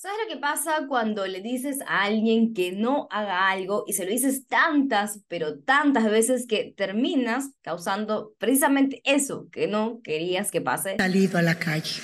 ¿Sabes 0.00 0.16
lo 0.22 0.32
que 0.32 0.40
pasa 0.40 0.86
cuando 0.86 1.26
le 1.26 1.40
dices 1.40 1.80
a 1.88 2.04
alguien 2.04 2.54
que 2.54 2.70
no 2.70 3.08
haga 3.10 3.50
algo 3.50 3.82
y 3.88 3.94
se 3.94 4.04
lo 4.04 4.12
dices 4.12 4.46
tantas, 4.46 5.24
pero 5.26 5.58
tantas 5.58 6.08
veces 6.08 6.46
que 6.46 6.72
terminas 6.76 7.50
causando 7.62 8.32
precisamente 8.38 9.02
eso 9.02 9.48
que 9.50 9.66
no 9.66 10.00
querías 10.04 10.52
que 10.52 10.60
pase? 10.60 10.94
Salido 10.98 11.38
a 11.38 11.42
la 11.42 11.56
calle. 11.56 12.00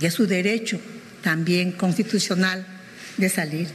Y 0.00 0.06
es 0.06 0.14
su 0.14 0.26
derecho 0.26 0.80
también 1.22 1.72
constitucional 1.72 2.66
de 3.18 3.28
salir. 3.28 3.68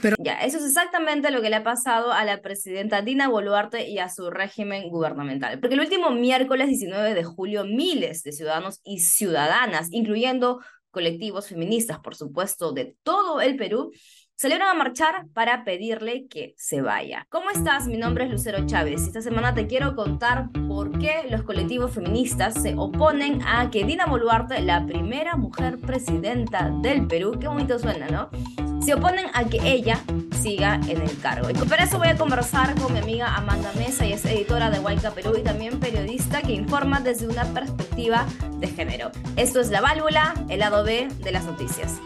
Pero... 0.00 0.14
Ya, 0.20 0.34
eso 0.42 0.58
es 0.58 0.66
exactamente 0.66 1.32
lo 1.32 1.42
que 1.42 1.50
le 1.50 1.56
ha 1.56 1.64
pasado 1.64 2.12
a 2.12 2.24
la 2.24 2.40
presidenta 2.40 3.02
Dina 3.02 3.28
Boluarte 3.28 3.88
y 3.88 3.98
a 3.98 4.08
su 4.08 4.30
régimen 4.30 4.88
gubernamental. 4.90 5.58
Porque 5.58 5.74
el 5.74 5.80
último 5.80 6.12
miércoles 6.12 6.68
19 6.68 7.14
de 7.14 7.24
julio, 7.24 7.64
miles 7.64 8.22
de 8.22 8.30
ciudadanos 8.30 8.80
y 8.84 9.00
ciudadanas, 9.00 9.88
incluyendo 9.90 10.60
colectivos 10.90 11.48
feministas, 11.48 11.98
por 12.00 12.14
supuesto, 12.14 12.72
de 12.72 12.96
todo 13.02 13.40
el 13.40 13.56
Perú, 13.56 13.92
salieron 14.40 14.68
a 14.68 14.74
marchar 14.74 15.26
para 15.34 15.64
pedirle 15.64 16.26
que 16.26 16.54
se 16.56 16.80
vaya. 16.80 17.26
¿Cómo 17.28 17.50
estás? 17.50 17.86
Mi 17.86 17.98
nombre 17.98 18.24
es 18.24 18.30
Lucero 18.30 18.64
Chávez 18.64 19.02
y 19.02 19.06
esta 19.06 19.20
semana 19.20 19.54
te 19.54 19.66
quiero 19.66 19.94
contar 19.94 20.48
por 20.66 20.98
qué 20.98 21.26
los 21.28 21.42
colectivos 21.42 21.92
feministas 21.92 22.54
se 22.54 22.74
oponen 22.74 23.42
a 23.42 23.70
que 23.70 23.84
Dina 23.84 24.06
Boluarte, 24.06 24.62
la 24.62 24.86
primera 24.86 25.36
mujer 25.36 25.78
presidenta 25.78 26.70
del 26.82 27.06
Perú, 27.06 27.38
qué 27.38 27.48
bonito 27.48 27.78
suena, 27.78 28.08
¿no? 28.08 28.69
Se 28.84 28.94
oponen 28.94 29.26
a 29.34 29.44
que 29.44 29.58
ella 29.62 30.00
siga 30.40 30.80
en 30.88 31.02
el 31.02 31.18
cargo. 31.18 31.50
Y 31.50 31.54
por 31.54 31.80
eso 31.80 31.98
voy 31.98 32.08
a 32.08 32.16
conversar 32.16 32.74
con 32.80 32.92
mi 32.92 32.98
amiga 32.98 33.34
Amanda 33.34 33.72
Mesa, 33.76 34.06
y 34.06 34.12
es 34.12 34.24
editora 34.24 34.70
de 34.70 34.78
Huayca 34.78 35.10
Perú 35.10 35.34
y 35.38 35.42
también 35.42 35.78
periodista 35.80 36.42
que 36.42 36.52
informa 36.52 37.00
desde 37.00 37.28
una 37.28 37.44
perspectiva 37.44 38.26
de 38.58 38.68
género. 38.68 39.10
Esto 39.36 39.60
es 39.60 39.68
La 39.68 39.80
Válvula, 39.80 40.34
el 40.48 40.60
lado 40.60 40.82
B 40.82 41.08
de 41.22 41.32
las 41.32 41.44
noticias. 41.44 42.00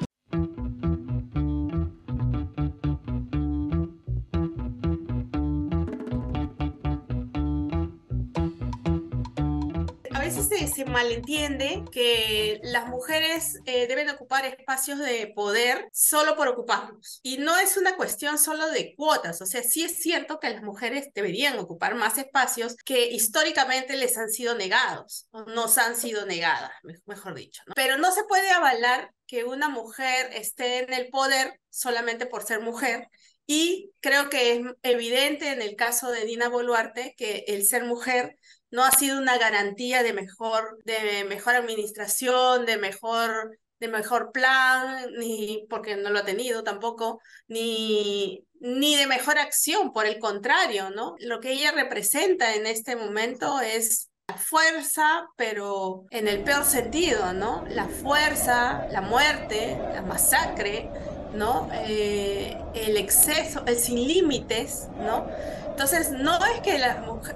Se 10.74 10.84
malentiende 10.84 11.84
que 11.92 12.60
las 12.62 12.88
mujeres 12.88 13.58
eh, 13.66 13.86
deben 13.86 14.10
ocupar 14.10 14.44
espacios 14.44 14.98
de 14.98 15.32
poder 15.34 15.88
solo 15.92 16.36
por 16.36 16.48
ocuparlos. 16.48 17.20
Y 17.22 17.38
no 17.38 17.56
es 17.58 17.76
una 17.76 17.96
cuestión 17.96 18.38
solo 18.38 18.68
de 18.70 18.94
cuotas, 18.96 19.40
o 19.40 19.46
sea, 19.46 19.62
sí 19.62 19.84
es 19.84 19.98
cierto 19.98 20.40
que 20.40 20.50
las 20.50 20.62
mujeres 20.62 21.08
deberían 21.14 21.58
ocupar 21.58 21.94
más 21.94 22.18
espacios 22.18 22.76
que 22.84 23.08
históricamente 23.10 23.96
les 23.96 24.16
han 24.16 24.30
sido 24.30 24.54
negados, 24.54 25.28
o 25.30 25.44
nos 25.44 25.78
han 25.78 25.96
sido 25.96 26.26
negadas, 26.26 26.72
mejor 27.06 27.34
dicho. 27.34 27.62
Pero 27.74 27.96
no 27.98 28.10
se 28.12 28.24
puede 28.24 28.50
avalar 28.50 29.12
que 29.26 29.44
una 29.44 29.68
mujer 29.68 30.30
esté 30.34 30.80
en 30.80 30.92
el 30.92 31.08
poder 31.08 31.60
solamente 31.70 32.26
por 32.26 32.42
ser 32.42 32.60
mujer 32.60 33.08
y 33.46 33.92
creo 34.00 34.30
que 34.30 34.52
es 34.52 34.60
evidente 34.82 35.52
en 35.52 35.62
el 35.62 35.76
caso 35.76 36.10
de 36.10 36.24
Dina 36.24 36.48
Boluarte 36.48 37.14
que 37.16 37.44
el 37.48 37.66
ser 37.66 37.84
mujer 37.84 38.36
no 38.70 38.84
ha 38.84 38.90
sido 38.90 39.18
una 39.18 39.38
garantía 39.38 40.02
de 40.02 40.12
mejor, 40.12 40.78
de 40.84 41.24
mejor 41.24 41.54
administración, 41.54 42.66
de 42.66 42.76
mejor, 42.76 43.58
de 43.78 43.88
mejor 43.88 44.32
plan, 44.32 45.12
ni 45.18 45.66
porque 45.70 45.96
no 45.96 46.10
lo 46.10 46.20
ha 46.20 46.24
tenido 46.24 46.64
tampoco, 46.64 47.20
ni, 47.46 48.44
ni 48.58 48.96
de 48.96 49.06
mejor 49.06 49.38
acción, 49.38 49.92
por 49.92 50.06
el 50.06 50.18
contrario, 50.18 50.90
¿no? 50.90 51.14
Lo 51.20 51.38
que 51.38 51.52
ella 51.52 51.70
representa 51.70 52.54
en 52.54 52.66
este 52.66 52.96
momento 52.96 53.60
es 53.60 54.10
la 54.26 54.36
fuerza, 54.38 55.28
pero 55.36 56.06
en 56.10 56.26
el 56.28 56.42
peor 56.42 56.64
sentido, 56.64 57.32
¿no? 57.32 57.64
La 57.68 57.88
fuerza, 57.88 58.88
la 58.90 59.02
muerte, 59.02 59.78
la 59.92 60.02
masacre, 60.02 60.90
¿no? 61.34 61.68
Eh, 61.72 62.56
el 62.74 62.96
exceso, 62.96 63.64
el 63.66 63.76
sin 63.76 64.06
límites, 64.06 64.88
¿no? 64.98 65.26
Entonces, 65.68 66.12
no 66.12 66.38
es 66.46 66.60
que 66.60 66.80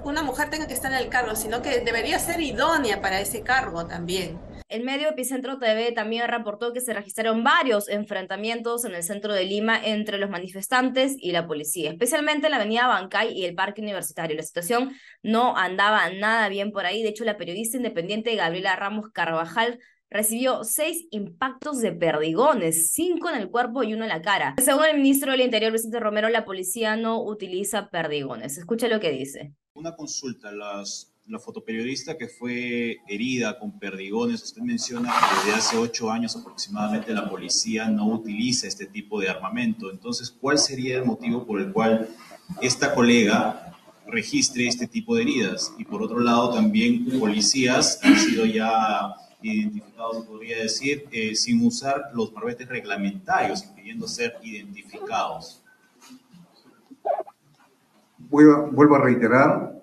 una 0.03 0.23
mujer 0.23 0.49
tenga 0.49 0.65
que 0.65 0.73
estar 0.73 0.91
en 0.91 0.97
el 0.97 1.09
cargo, 1.09 1.35
sino 1.35 1.61
que 1.61 1.81
debería 1.81 2.17
ser 2.19 2.39
idónea 2.39 3.01
para 3.01 3.19
ese 3.19 3.41
cargo 3.41 3.85
también. 3.85 4.39
El 4.69 4.83
medio 4.83 5.09
Epicentro 5.09 5.57
TV 5.57 5.91
también 5.93 6.27
reportó 6.27 6.71
que 6.71 6.79
se 6.79 6.93
registraron 6.93 7.43
varios 7.43 7.89
enfrentamientos 7.89 8.85
en 8.85 8.93
el 8.93 9.01
centro 9.01 9.33
de 9.33 9.43
Lima 9.43 9.83
entre 9.83 10.19
los 10.19 10.29
manifestantes 10.29 11.15
y 11.17 11.31
la 11.31 11.47
policía, 11.47 11.89
especialmente 11.89 12.45
en 12.45 12.51
la 12.51 12.57
avenida 12.57 12.85
Bancay 12.85 13.33
y 13.33 13.45
el 13.45 13.55
Parque 13.55 13.81
Universitario. 13.81 14.37
La 14.37 14.43
situación 14.43 14.93
no 15.23 15.57
andaba 15.57 16.07
nada 16.11 16.47
bien 16.49 16.71
por 16.71 16.85
ahí. 16.85 17.01
De 17.01 17.09
hecho, 17.09 17.25
la 17.25 17.35
periodista 17.35 17.77
independiente 17.77 18.35
Gabriela 18.35 18.75
Ramos 18.75 19.09
Carvajal 19.11 19.79
recibió 20.09 20.63
seis 20.63 21.05
impactos 21.11 21.79
de 21.79 21.91
perdigones, 21.91 22.91
cinco 22.91 23.29
en 23.29 23.35
el 23.35 23.49
cuerpo 23.49 23.83
y 23.83 23.93
uno 23.93 24.03
en 24.03 24.09
la 24.09 24.21
cara. 24.21 24.55
Según 24.63 24.85
el 24.85 24.97
ministro 24.97 25.31
del 25.31 25.41
Interior, 25.41 25.71
Vicente 25.71 25.99
Romero, 25.99 26.29
la 26.29 26.45
policía 26.45 26.95
no 26.95 27.23
utiliza 27.23 27.89
perdigones. 27.89 28.57
Escucha 28.57 28.87
lo 28.87 28.99
que 28.99 29.11
dice. 29.11 29.53
Una 29.73 29.95
consulta, 29.95 30.51
las, 30.51 31.13
la 31.27 31.39
fotoperiodista 31.39 32.17
que 32.17 32.27
fue 32.27 32.97
herida 33.07 33.59
con 33.59 33.77
perdigones, 33.79 34.43
usted 34.43 34.61
menciona 34.61 35.13
que 35.13 35.35
desde 35.47 35.59
hace 35.59 35.77
ocho 35.77 36.09
años 36.09 36.35
aproximadamente 36.35 37.13
la 37.13 37.29
policía 37.29 37.87
no 37.87 38.07
utiliza 38.07 38.67
este 38.67 38.87
tipo 38.87 39.19
de 39.21 39.29
armamento. 39.29 39.91
Entonces, 39.91 40.31
¿cuál 40.31 40.57
sería 40.57 40.97
el 40.97 41.05
motivo 41.05 41.45
por 41.45 41.61
el 41.61 41.71
cual 41.71 42.09
esta 42.61 42.95
colega 42.95 43.77
registre 44.07 44.67
este 44.67 44.87
tipo 44.87 45.15
de 45.15 45.21
heridas? 45.21 45.71
Y 45.77 45.85
por 45.85 46.01
otro 46.01 46.19
lado, 46.19 46.51
también 46.51 47.05
policías 47.19 47.99
han 48.03 48.17
sido 48.17 48.45
ya 48.45 49.13
identificados, 49.41 50.25
podría 50.25 50.57
decir, 50.57 51.05
eh, 51.11 51.35
sin 51.35 51.65
usar 51.65 52.11
los 52.13 52.33
barbetes 52.33 52.67
reglamentarios, 52.67 53.63
impidiendo 53.63 54.07
ser 54.07 54.37
identificados. 54.43 55.63
Vuelvo 58.17 58.95
a 58.95 58.99
reiterar, 58.99 59.81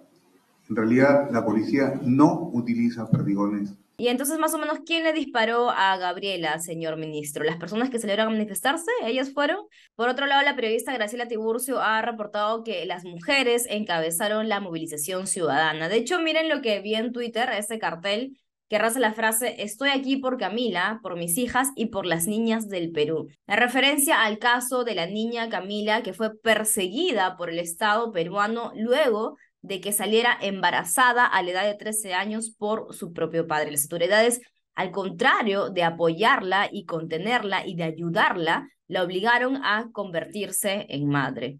en 0.68 0.76
realidad 0.76 1.30
la 1.30 1.44
policía 1.44 1.98
no 2.02 2.50
utiliza 2.52 3.10
perdigones. 3.10 3.74
Y 3.98 4.08
entonces, 4.08 4.38
más 4.38 4.52
o 4.52 4.58
menos, 4.58 4.80
¿quién 4.84 5.04
le 5.04 5.14
disparó 5.14 5.70
a 5.70 5.96
Gabriela, 5.96 6.58
señor 6.58 6.98
ministro? 6.98 7.44
¿Las 7.44 7.56
personas 7.56 7.88
que 7.88 7.98
salieron 7.98 8.26
a 8.26 8.30
manifestarse? 8.30 8.90
¿Ellas 9.02 9.32
fueron? 9.32 9.64
Por 9.94 10.10
otro 10.10 10.26
lado, 10.26 10.42
la 10.42 10.54
periodista 10.54 10.92
Graciela 10.92 11.28
Tiburcio 11.28 11.80
ha 11.80 12.02
reportado 12.02 12.62
que 12.62 12.84
las 12.84 13.04
mujeres 13.04 13.64
encabezaron 13.70 14.50
la 14.50 14.60
movilización 14.60 15.26
ciudadana. 15.26 15.88
De 15.88 15.96
hecho, 15.96 16.20
miren 16.20 16.50
lo 16.50 16.60
que 16.60 16.80
vi 16.80 16.94
en 16.94 17.10
Twitter, 17.12 17.48
ese 17.56 17.78
cartel 17.78 18.36
que 18.68 18.78
raza 18.78 18.98
la 19.00 19.12
frase 19.12 19.62
Estoy 19.62 19.90
aquí 19.90 20.16
por 20.16 20.38
Camila, 20.38 21.00
por 21.02 21.16
mis 21.16 21.38
hijas 21.38 21.70
y 21.76 21.86
por 21.86 22.06
las 22.06 22.26
niñas 22.26 22.68
del 22.68 22.90
Perú. 22.90 23.28
La 23.46 23.56
referencia 23.56 24.22
al 24.22 24.38
caso 24.38 24.84
de 24.84 24.94
la 24.94 25.06
niña 25.06 25.48
Camila 25.48 26.02
que 26.02 26.12
fue 26.12 26.36
perseguida 26.36 27.36
por 27.36 27.50
el 27.50 27.58
Estado 27.58 28.12
peruano 28.12 28.72
luego 28.74 29.36
de 29.62 29.80
que 29.80 29.92
saliera 29.92 30.36
embarazada 30.40 31.26
a 31.26 31.42
la 31.42 31.50
edad 31.50 31.64
de 31.64 31.74
13 31.74 32.14
años 32.14 32.50
por 32.56 32.94
su 32.94 33.12
propio 33.12 33.46
padre. 33.46 33.72
Las 33.72 33.82
autoridades, 33.84 34.40
al 34.74 34.90
contrario 34.90 35.70
de 35.70 35.82
apoyarla 35.82 36.68
y 36.70 36.84
contenerla 36.84 37.66
y 37.66 37.74
de 37.74 37.84
ayudarla, 37.84 38.68
la 38.88 39.02
obligaron 39.02 39.56
a 39.64 39.90
convertirse 39.92 40.86
en 40.88 41.08
madre. 41.08 41.58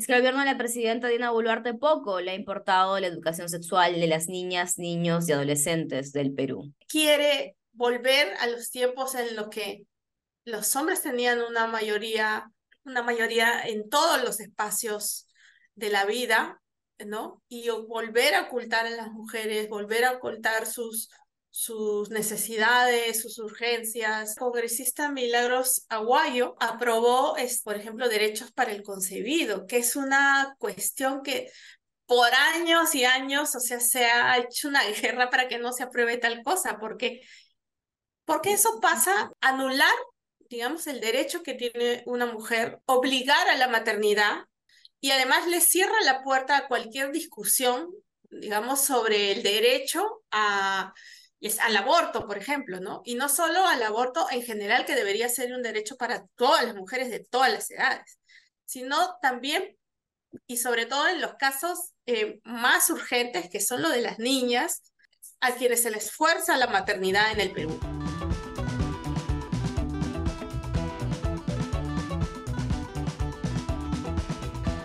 Es 0.00 0.06
que 0.06 0.14
el 0.14 0.20
gobierno 0.20 0.40
de 0.40 0.46
la 0.46 0.56
presidenta 0.56 1.08
Dina 1.08 1.30
Boluarte 1.30 1.74
poco 1.74 2.22
le 2.22 2.30
ha 2.30 2.34
importado 2.34 2.98
la 2.98 3.06
educación 3.06 3.50
sexual 3.50 4.00
de 4.00 4.06
las 4.06 4.28
niñas, 4.28 4.78
niños 4.78 5.28
y 5.28 5.32
adolescentes 5.32 6.12
del 6.12 6.32
Perú. 6.32 6.72
Quiere 6.88 7.58
volver 7.72 8.32
a 8.40 8.46
los 8.46 8.70
tiempos 8.70 9.14
en 9.14 9.36
los 9.36 9.50
que 9.50 9.84
los 10.46 10.74
hombres 10.74 11.02
tenían 11.02 11.42
una 11.42 11.66
mayoría, 11.66 12.50
una 12.86 13.02
mayoría 13.02 13.60
en 13.60 13.90
todos 13.90 14.24
los 14.24 14.40
espacios 14.40 15.28
de 15.74 15.90
la 15.90 16.06
vida, 16.06 16.62
¿no? 17.04 17.42
Y 17.50 17.68
volver 17.68 18.36
a 18.36 18.44
ocultar 18.44 18.86
a 18.86 18.90
las 18.96 19.12
mujeres, 19.12 19.68
volver 19.68 20.06
a 20.06 20.12
ocultar 20.12 20.64
sus, 20.64 21.10
sus 21.50 22.10
necesidades, 22.10 23.20
sus 23.22 23.38
urgencias. 23.38 24.30
El 24.30 24.36
congresista 24.36 25.10
Milagros 25.10 25.84
Aguayo 25.88 26.56
aprobó, 26.60 27.36
por 27.64 27.76
ejemplo, 27.76 28.08
derechos 28.08 28.52
para 28.52 28.72
el 28.72 28.82
concebido, 28.82 29.66
que 29.66 29.78
es 29.78 29.96
una 29.96 30.54
cuestión 30.58 31.22
que 31.22 31.50
por 32.06 32.32
años 32.34 32.94
y 32.94 33.04
años, 33.04 33.54
o 33.54 33.60
sea, 33.60 33.78
se 33.78 34.04
ha 34.04 34.36
hecho 34.38 34.68
una 34.68 34.82
guerra 35.02 35.30
para 35.30 35.48
que 35.48 35.58
no 35.58 35.72
se 35.72 35.84
apruebe 35.84 36.18
tal 36.18 36.42
cosa, 36.42 36.78
porque, 36.80 37.20
porque 38.24 38.52
eso 38.52 38.80
pasa 38.80 39.30
anular, 39.40 39.94
digamos, 40.48 40.86
el 40.86 41.00
derecho 41.00 41.42
que 41.42 41.54
tiene 41.54 42.02
una 42.06 42.26
mujer, 42.26 42.80
obligar 42.86 43.48
a 43.48 43.56
la 43.56 43.68
maternidad 43.68 44.44
y 45.00 45.12
además 45.12 45.46
le 45.46 45.60
cierra 45.60 46.00
la 46.04 46.22
puerta 46.22 46.56
a 46.56 46.68
cualquier 46.68 47.12
discusión, 47.12 47.88
digamos, 48.28 48.80
sobre 48.80 49.32
el 49.32 49.42
derecho 49.42 50.22
a 50.30 50.92
y 51.40 51.48
es 51.48 51.58
al 51.58 51.76
aborto, 51.76 52.26
por 52.26 52.36
ejemplo, 52.36 52.80
¿no? 52.80 53.00
Y 53.04 53.14
no 53.14 53.28
solo 53.28 53.66
al 53.66 53.82
aborto 53.82 54.26
en 54.30 54.42
general, 54.42 54.84
que 54.84 54.94
debería 54.94 55.28
ser 55.28 55.54
un 55.54 55.62
derecho 55.62 55.96
para 55.96 56.26
todas 56.36 56.64
las 56.64 56.74
mujeres 56.74 57.10
de 57.10 57.20
todas 57.20 57.50
las 57.50 57.70
edades, 57.70 58.18
sino 58.66 59.16
también 59.22 59.76
y 60.46 60.58
sobre 60.58 60.86
todo 60.86 61.08
en 61.08 61.20
los 61.20 61.34
casos 61.34 61.92
eh, 62.06 62.40
más 62.44 62.90
urgentes, 62.90 63.48
que 63.50 63.60
son 63.60 63.82
los 63.82 63.92
de 63.92 64.02
las 64.02 64.18
niñas, 64.18 64.82
a 65.40 65.54
quienes 65.54 65.82
se 65.82 65.90
les 65.90 66.12
fuerza 66.12 66.56
la 66.56 66.66
maternidad 66.66 67.32
en 67.32 67.40
el 67.40 67.52
Perú. 67.52 67.80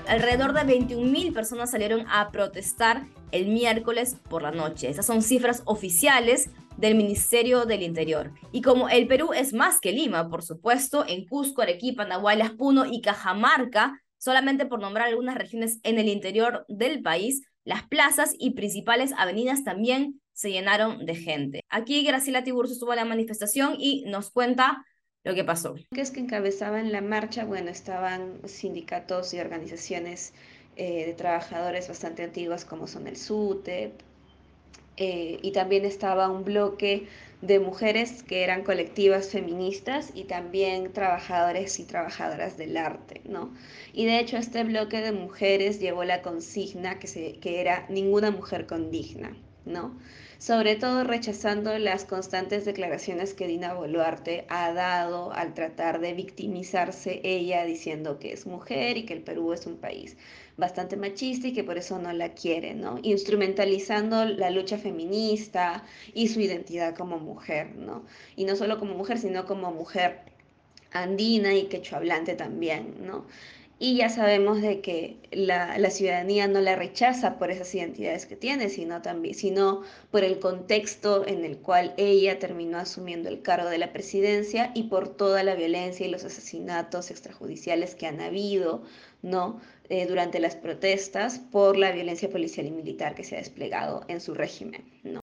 Alrededor 0.08 0.54
de 0.54 0.62
21.000 0.62 1.34
personas 1.34 1.72
salieron 1.72 2.06
a 2.10 2.32
protestar 2.32 3.08
el 3.32 3.48
miércoles 3.48 4.18
por 4.30 4.44
la 4.44 4.52
noche. 4.52 4.90
Esas 4.90 5.06
son 5.06 5.24
cifras 5.24 5.64
oficiales 5.66 6.52
del 6.78 6.96
Ministerio 6.96 7.66
del 7.66 7.82
Interior. 7.82 8.32
Y 8.52 8.62
como 8.62 8.88
el 8.90 9.08
Perú 9.08 9.34
es 9.34 9.54
más 9.54 9.80
que 9.80 9.92
Lima, 9.92 10.30
por 10.30 10.44
supuesto, 10.44 11.06
en 11.08 11.28
Cusco, 11.28 11.62
Arequipa, 11.62 12.06
Nahuaylas, 12.06 12.52
Puno 12.52 12.86
y 12.86 13.02
Cajamarca, 13.02 14.00
solamente 14.18 14.66
por 14.66 14.80
nombrar 14.80 15.08
algunas 15.08 15.36
regiones 15.36 15.80
en 15.84 15.98
el 15.98 16.08
interior 16.08 16.66
del 16.68 17.02
país, 17.02 17.42
las 17.64 17.88
plazas 17.88 18.36
y 18.38 18.52
principales 18.52 19.12
avenidas 19.18 19.64
también 19.64 20.22
se 20.34 20.52
llenaron 20.52 21.06
de 21.06 21.16
gente. 21.16 21.62
Aquí 21.70 22.04
Graciela 22.04 22.44
Tiburcio 22.44 22.74
estuvo 22.74 22.94
en 22.94 22.98
la 22.98 23.06
manifestación 23.06 23.76
y 23.80 24.04
nos 24.06 24.30
cuenta 24.30 24.86
lo 25.26 25.36
que 25.36 25.44
pasó. 25.44 25.76
Que 25.94 26.02
es 26.02 26.12
que 26.12 26.22
encabezaban 26.22 26.94
la 26.94 27.02
marcha, 27.02 27.44
bueno, 27.44 27.70
estaban 27.70 28.40
sindicatos 28.46 29.34
y 29.34 29.40
organizaciones 29.40 30.34
eh, 30.78 31.06
de 31.06 31.14
trabajadores 31.14 31.90
bastante 31.90 32.24
antiguas 32.24 32.64
como 32.64 32.88
son 32.88 33.08
el 33.08 33.18
SUTEP, 33.18 33.92
eh, 34.98 35.40
y 35.42 35.52
también 35.52 35.84
estaba 35.84 36.30
un 36.30 36.46
bloque 36.46 37.08
de 37.42 37.60
mujeres 37.60 38.24
que 38.24 38.44
eran 38.44 38.64
colectivas 38.64 39.30
feministas 39.30 40.12
y 40.14 40.24
también 40.24 40.94
trabajadores 40.94 41.80
y 41.80 41.84
trabajadoras 41.86 42.58
del 42.58 42.78
arte, 42.78 43.22
¿no? 43.26 43.54
Y 43.94 44.06
de 44.06 44.20
hecho 44.20 44.38
este 44.38 44.64
bloque 44.64 45.02
de 45.02 45.12
mujeres 45.12 45.80
llevó 45.80 46.06
la 46.06 46.22
consigna 46.22 46.98
que, 46.98 47.08
se, 47.08 47.40
que 47.40 47.60
era 47.60 47.86
ninguna 47.90 48.32
mujer 48.32 48.68
condigna, 48.68 49.36
¿no? 49.66 50.00
Sobre 50.46 50.76
todo 50.76 51.04
rechazando 51.04 51.76
las 51.80 52.06
constantes 52.06 52.66
declaraciones 52.66 53.34
que 53.34 53.48
Dina 53.48 53.74
Boluarte 53.74 54.46
ha 54.48 54.72
dado 54.74 55.34
al 55.34 55.56
tratar 55.56 56.00
de 56.00 56.14
victimizarse 56.14 57.20
ella 57.24 57.66
diciendo 57.66 58.20
que 58.20 58.32
es 58.32 58.46
mujer 58.46 58.96
y 58.96 59.08
que 59.08 59.16
el 59.16 59.24
Perú 59.24 59.54
es 59.54 59.66
un 59.66 59.78
país 59.78 60.18
bastante 60.56 60.98
machista 60.98 61.48
y 61.48 61.54
que 61.54 61.64
por 61.64 61.80
eso 61.80 61.98
no 61.98 62.14
la 62.14 62.36
quiere, 62.36 62.76
¿no? 62.76 63.00
Instrumentalizando 63.02 64.24
la 64.26 64.52
lucha 64.52 64.78
feminista 64.78 65.84
y 66.14 66.28
su 66.28 66.42
identidad 66.42 66.96
como 66.96 67.18
mujer, 67.18 67.76
¿no? 67.76 68.06
Y 68.36 68.46
no 68.46 68.56
solo 68.56 68.78
como 68.78 68.94
mujer, 68.94 69.18
sino 69.18 69.48
como 69.48 69.72
mujer 69.72 70.20
andina 70.92 71.56
y 71.56 71.64
quechohablante 71.64 72.36
también, 72.36 73.04
¿no? 73.04 73.26
Y 73.78 73.98
ya 73.98 74.10
sabemos 74.10 74.62
de 74.62 74.80
que 74.80 75.18
la, 75.32 75.78
la, 75.78 75.90
ciudadanía 75.90 76.48
no 76.48 76.62
la 76.62 76.78
rechaza 76.78 77.38
por 77.38 77.52
esas 77.52 77.76
identidades 77.76 78.26
que 78.26 78.38
tiene, 78.38 78.70
sino, 78.70 79.02
también, 79.02 79.36
sino 79.36 79.82
por 80.12 80.24
el 80.24 80.40
contexto 80.40 81.28
en 81.28 81.44
el 81.44 81.58
cual 81.58 81.94
ella 81.98 82.40
terminó 82.40 82.78
asumiendo 82.78 83.28
el 83.28 83.42
cargo 83.42 83.68
de 83.68 83.78
la 83.78 83.92
presidencia 83.92 84.72
y 84.74 84.84
por 84.84 85.10
toda 85.10 85.44
la 85.44 85.56
violencia 85.56 86.08
y 86.08 86.10
los 86.10 86.24
asesinatos 86.24 87.12
extrajudiciales 87.12 87.96
que 87.96 88.08
han 88.08 88.22
habido, 88.22 88.84
¿no? 89.22 89.60
Eh, 89.90 90.08
durante 90.08 90.40
las 90.40 90.56
protestas 90.56 91.40
por 91.40 91.78
la 91.78 91.92
violencia 91.92 92.30
policial 92.30 92.66
y 92.66 92.72
militar 92.72 93.14
que 93.14 93.24
se 93.24 93.36
ha 93.36 93.40
desplegado 93.40 94.04
en 94.08 94.20
su 94.22 94.34
régimen. 94.34 94.84
¿no? 95.04 95.20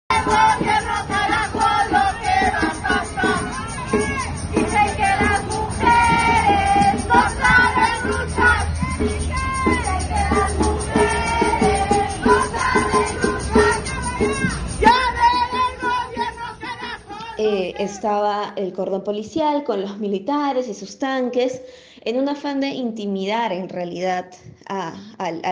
Eh, 17.44 17.75
estaba 17.81 18.53
el 18.55 18.73
cordón 18.73 19.03
policial 19.03 19.65
con 19.65 19.81
los 19.83 19.99
militares 19.99 20.69
y 20.69 20.75
sus 20.75 20.99
tanques 20.99 21.61
en 22.03 22.17
un 22.17 22.29
afán 22.29 22.61
de 22.61 22.69
intimidar 22.69 23.53
en 23.53 23.69
realidad 23.69 24.27
a, 24.69 24.94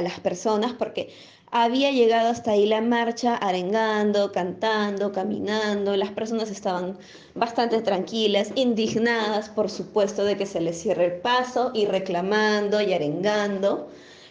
las 0.00 0.20
personas, 0.20 0.72
porque 0.72 1.12
había 1.50 1.90
llegado 1.90 2.28
hasta 2.28 2.52
ahí 2.52 2.66
la 2.66 2.80
marcha 2.80 3.34
arengando, 3.34 4.30
cantando, 4.30 5.10
caminando, 5.10 5.96
las 5.96 6.12
personas 6.12 6.48
estaban 6.52 6.96
bastante 7.34 7.82
tranquilas, 7.82 8.52
indignadas 8.54 9.48
por 9.48 9.68
supuesto 9.68 10.22
de 10.24 10.36
que 10.36 10.46
se 10.46 10.60
les 10.60 10.80
cierre 10.80 11.06
el 11.06 11.20
paso 11.20 11.72
y 11.74 11.86
reclamando 11.86 12.80
y 12.80 12.92
arengando, 12.92 13.88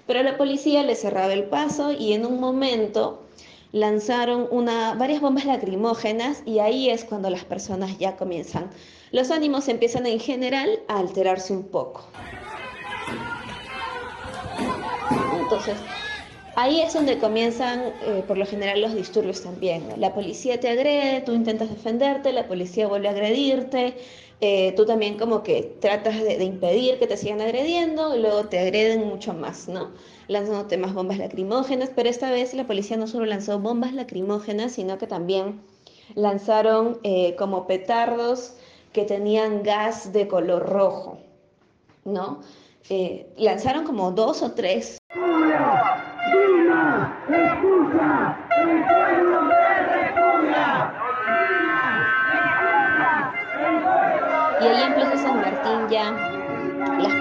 pero 0.08 0.24
la 0.24 0.38
policía 0.38 0.82
les 0.84 1.02
cerraba 1.02 1.34
el 1.34 1.44
paso 1.44 1.92
y 1.92 2.14
en 2.14 2.26
un 2.26 2.40
momento 2.40 3.26
lanzaron 3.72 4.48
una, 4.52 4.94
varias 4.96 5.22
bombas 5.22 5.46
lacrimógenas 5.46 6.42
y 6.46 6.60
ahí 6.60 6.90
es 6.90 7.06
cuando 7.06 7.30
las 7.30 7.46
personas 7.46 7.98
ya 7.98 8.16
comienzan 8.16 8.70
los 9.12 9.32
ánimos 9.32 9.68
empiezan 9.68 10.06
en 10.06 10.20
general 10.20 10.80
a 10.88 11.00
alterarse 11.00 11.54
un 11.54 11.64
poco. 11.64 12.06
Entonces, 15.40 15.76
ahí 16.56 16.82
es 16.82 16.94
donde 16.94 17.18
comienzan 17.18 17.92
eh, 18.04 18.24
por 18.28 18.38
lo 18.38 18.46
general 18.46 18.82
los 18.82 18.94
disturbios 18.94 19.42
también. 19.42 19.84
La 19.98 20.14
policía 20.14 20.60
te 20.60 20.70
agrede, 20.70 21.22
tú 21.22 21.34
intentas 21.34 21.70
defenderte, 21.70 22.32
la 22.34 22.48
policía 22.48 22.88
vuelve 22.88 23.08
a 23.08 23.12
agredirte, 23.12 23.98
eh, 24.42 24.74
tú 24.78 24.86
también 24.86 25.18
como 25.18 25.44
que 25.44 25.76
tratas 25.82 26.22
de, 26.22 26.42
impedir 26.44 26.98
que 26.98 27.08
te 27.08 27.18
sigan 27.18 27.42
agrediendo 27.42 28.16
y 28.16 28.22
luego 28.22 28.46
te 28.46 28.60
agreden 28.60 29.06
mucho 29.06 29.34
más, 29.34 29.68
¿no? 29.68 29.92
Lanzándote 30.28 30.78
más 30.78 30.94
bombas 30.94 31.18
lacrimógenas, 31.18 31.92
pero 31.94 32.10
esta 32.10 32.32
vez 32.32 32.54
la 32.54 32.66
policía 32.66 32.96
no 32.96 33.08
solo 33.08 33.26
lanzó 33.26 33.60
bombas 33.60 33.94
lacrimógenas, 33.94 34.72
sino 34.74 34.98
que 34.98 35.08
también 35.08 35.60
lanzaron 36.16 37.00
eh, 37.04 37.36
como 37.38 37.68
petardos 37.68 38.54
que 38.94 39.04
tenían 39.04 39.62
gas 39.62 40.14
de 40.14 40.28
color 40.28 40.70
rojo, 40.70 41.20
¿no? 42.06 42.40
Eh, 42.90 43.28
lanzaron 43.38 43.84
como 43.84 44.12
dos 44.12 44.42
o 44.42 44.54
tres. 44.54 45.00
Y 45.14 45.20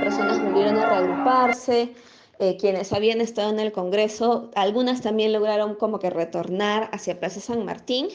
personas 0.08 0.42
volvieron 0.42 0.78
a 0.78 0.88
reagruparse, 0.88 1.92
eh, 2.38 2.56
quienes 2.58 2.94
habían 2.94 3.20
estado 3.20 3.50
en 3.50 3.60
el 3.60 3.72
Congreso, 3.72 4.50
algunas 4.54 5.02
también 5.02 5.34
lograron 5.34 5.74
como 5.74 5.98
que 5.98 6.08
retornar 6.08 6.88
hacia 6.94 7.20
Plaza 7.20 7.40
San 7.40 7.66
Martín, 7.66 8.08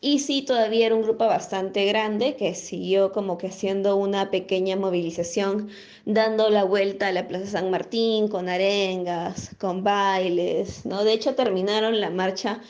y 0.00 0.20
sí, 0.20 0.42
todavía 0.42 0.86
era 0.86 0.94
un 0.94 1.02
grupo 1.02 1.26
bastante 1.26 1.84
grande 1.84 2.36
que 2.36 2.54
siguió 2.54 3.10
como 3.10 3.38
que 3.38 3.48
haciendo 3.48 3.96
una 3.96 4.30
pequeña 4.30 4.76
movilización, 4.76 5.70
dando 6.04 6.48
la 6.48 6.62
vuelta 6.62 7.08
a 7.08 7.12
la 7.12 7.26
Plaza 7.26 7.46
San 7.46 7.72
Martín 7.72 8.28
con 8.28 8.48
arengas, 8.48 9.56
con 9.58 9.82
bailes, 9.82 10.86
¿no? 10.86 11.02
De 11.02 11.12
hecho, 11.12 11.34
terminaron 11.34 12.00
la 12.00 12.10
marcha 12.10 12.60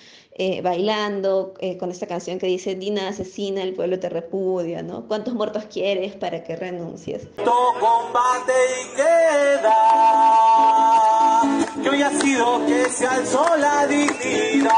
eh, 0.42 0.62
bailando 0.62 1.52
eh, 1.58 1.76
con 1.76 1.90
esta 1.90 2.06
canción 2.06 2.38
que 2.38 2.46
dice 2.46 2.74
Dina 2.74 3.08
asesina, 3.08 3.62
el 3.62 3.74
pueblo 3.74 4.00
te 4.00 4.08
repudia, 4.08 4.82
¿no? 4.82 5.06
¿Cuántos 5.06 5.34
muertos 5.34 5.66
quieres 5.66 6.16
para 6.16 6.42
que 6.42 6.56
renuncies? 6.56 7.28
combate 7.36 8.54
y 8.80 8.86
queda, 8.96 9.76
que 11.82 11.90
hoy 11.90 12.00
ha 12.00 12.10
sido 12.10 12.64
que 12.64 12.84
se 12.88 13.06
alzó 13.06 13.44
la 13.58 13.86
dignidad. 13.86 14.70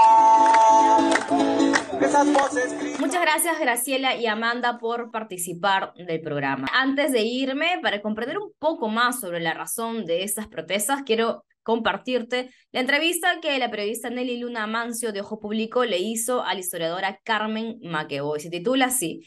Muchas 2.99 3.23
gracias 3.23 3.61
Graciela 3.61 4.17
y 4.17 4.27
Amanda 4.27 4.79
por 4.81 5.13
participar 5.13 5.95
del 5.95 6.21
programa. 6.23 6.67
Antes 6.73 7.13
de 7.13 7.23
irme, 7.23 7.79
para 7.81 8.03
comprender 8.03 8.37
un 8.39 8.53
poco 8.59 8.89
más 8.89 9.21
sobre 9.21 9.39
la 9.39 9.55
razón 9.55 10.07
de 10.07 10.25
estas 10.25 10.49
protestas, 10.49 11.05
quiero 11.05 11.45
compartirte 11.63 12.51
la 12.73 12.81
entrevista 12.81 13.41
que 13.41 13.59
la 13.59 13.71
periodista 13.71 14.11
Nelly 14.11 14.39
Luna 14.39 14.67
Mancio 14.67 15.13
de 15.13 15.21
Ojo 15.21 15.41
Público 15.41 15.85
le 15.85 15.99
hizo 15.99 16.45
a 16.45 16.55
la 16.55 16.61
historiadora 16.61 17.21
Carmen 17.25 17.79
Maqueboy. 17.83 18.41
Se 18.41 18.51
titula 18.51 18.87
así. 18.87 19.23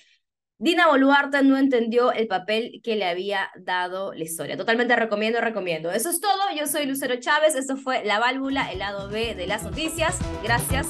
Dina 0.58 0.88
Boluarte 0.88 1.44
no 1.44 1.58
entendió 1.58 2.14
el 2.14 2.28
papel 2.28 2.80
que 2.82 2.96
le 2.96 3.06
había 3.06 3.50
dado 3.58 4.14
la 4.14 4.24
historia. 4.24 4.56
Totalmente 4.56 4.96
recomiendo, 4.96 5.42
recomiendo. 5.42 5.92
Eso 5.92 6.10
es 6.10 6.22
todo. 6.22 6.42
Yo 6.58 6.66
soy 6.66 6.86
Lucero 6.86 7.18
Chávez. 7.18 7.56
Esto 7.56 7.76
fue 7.76 8.06
La 8.06 8.20
Válvula, 8.20 8.72
el 8.72 8.80
lado 8.80 9.10
B 9.10 9.36
de 9.36 9.48
las 9.48 9.64
noticias. 9.64 10.18
Gracias. 10.44 10.88